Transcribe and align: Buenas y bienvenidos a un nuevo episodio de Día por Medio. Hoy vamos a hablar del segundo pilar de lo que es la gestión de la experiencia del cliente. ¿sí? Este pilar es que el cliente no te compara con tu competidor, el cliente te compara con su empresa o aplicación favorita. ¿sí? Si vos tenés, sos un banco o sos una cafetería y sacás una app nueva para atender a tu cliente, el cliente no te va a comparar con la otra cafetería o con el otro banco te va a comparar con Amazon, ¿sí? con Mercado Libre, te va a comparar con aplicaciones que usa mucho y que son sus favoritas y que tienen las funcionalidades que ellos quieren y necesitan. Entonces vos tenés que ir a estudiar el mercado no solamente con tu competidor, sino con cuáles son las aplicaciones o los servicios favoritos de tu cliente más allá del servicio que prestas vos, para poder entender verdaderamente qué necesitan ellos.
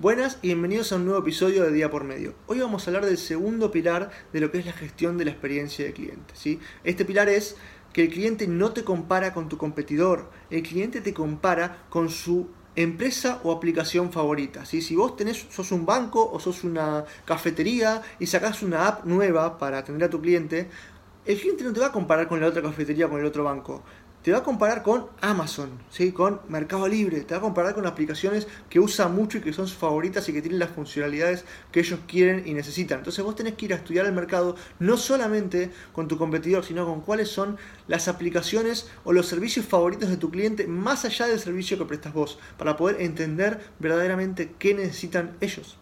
Buenas 0.00 0.38
y 0.40 0.46
bienvenidos 0.46 0.92
a 0.92 0.96
un 0.96 1.04
nuevo 1.04 1.20
episodio 1.20 1.62
de 1.62 1.72
Día 1.72 1.90
por 1.90 2.04
Medio. 2.04 2.32
Hoy 2.46 2.58
vamos 2.58 2.82
a 2.82 2.90
hablar 2.90 3.04
del 3.04 3.18
segundo 3.18 3.70
pilar 3.70 4.10
de 4.32 4.40
lo 4.40 4.50
que 4.50 4.56
es 4.56 4.64
la 4.64 4.72
gestión 4.72 5.18
de 5.18 5.26
la 5.26 5.32
experiencia 5.32 5.84
del 5.84 5.92
cliente. 5.92 6.32
¿sí? 6.32 6.58
Este 6.84 7.04
pilar 7.04 7.28
es 7.28 7.56
que 7.92 8.04
el 8.04 8.08
cliente 8.08 8.48
no 8.48 8.72
te 8.72 8.82
compara 8.82 9.34
con 9.34 9.50
tu 9.50 9.58
competidor, 9.58 10.30
el 10.48 10.62
cliente 10.62 11.02
te 11.02 11.12
compara 11.12 11.84
con 11.90 12.08
su 12.08 12.48
empresa 12.76 13.42
o 13.44 13.52
aplicación 13.52 14.10
favorita. 14.10 14.64
¿sí? 14.64 14.80
Si 14.80 14.96
vos 14.96 15.16
tenés, 15.16 15.46
sos 15.50 15.70
un 15.70 15.84
banco 15.84 16.30
o 16.32 16.40
sos 16.40 16.64
una 16.64 17.04
cafetería 17.26 18.00
y 18.18 18.24
sacás 18.24 18.62
una 18.62 18.88
app 18.88 19.04
nueva 19.04 19.58
para 19.58 19.76
atender 19.76 20.08
a 20.08 20.10
tu 20.10 20.22
cliente, 20.22 20.70
el 21.26 21.38
cliente 21.38 21.62
no 21.62 21.74
te 21.74 21.80
va 21.80 21.88
a 21.88 21.92
comparar 21.92 22.26
con 22.26 22.40
la 22.40 22.46
otra 22.46 22.62
cafetería 22.62 23.04
o 23.04 23.10
con 23.10 23.20
el 23.20 23.26
otro 23.26 23.44
banco 23.44 23.82
te 24.22 24.32
va 24.32 24.38
a 24.38 24.42
comparar 24.42 24.82
con 24.82 25.06
Amazon, 25.20 25.70
¿sí? 25.90 26.12
con 26.12 26.40
Mercado 26.48 26.86
Libre, 26.86 27.22
te 27.22 27.34
va 27.34 27.38
a 27.38 27.42
comparar 27.42 27.74
con 27.74 27.86
aplicaciones 27.86 28.46
que 28.68 28.78
usa 28.78 29.08
mucho 29.08 29.38
y 29.38 29.40
que 29.40 29.52
son 29.52 29.66
sus 29.66 29.76
favoritas 29.76 30.28
y 30.28 30.32
que 30.32 30.42
tienen 30.42 30.58
las 30.58 30.70
funcionalidades 30.70 31.44
que 31.72 31.80
ellos 31.80 32.00
quieren 32.06 32.46
y 32.46 32.52
necesitan. 32.52 32.98
Entonces 32.98 33.24
vos 33.24 33.34
tenés 33.34 33.54
que 33.54 33.64
ir 33.64 33.72
a 33.72 33.76
estudiar 33.76 34.06
el 34.06 34.12
mercado 34.12 34.56
no 34.78 34.96
solamente 34.96 35.70
con 35.92 36.06
tu 36.06 36.18
competidor, 36.18 36.64
sino 36.64 36.84
con 36.84 37.00
cuáles 37.00 37.28
son 37.28 37.56
las 37.88 38.08
aplicaciones 38.08 38.88
o 39.04 39.12
los 39.12 39.26
servicios 39.26 39.64
favoritos 39.64 40.10
de 40.10 40.16
tu 40.16 40.30
cliente 40.30 40.66
más 40.66 41.04
allá 41.04 41.26
del 41.26 41.40
servicio 41.40 41.78
que 41.78 41.84
prestas 41.86 42.12
vos, 42.12 42.38
para 42.58 42.76
poder 42.76 43.00
entender 43.00 43.60
verdaderamente 43.78 44.54
qué 44.58 44.74
necesitan 44.74 45.36
ellos. 45.40 45.78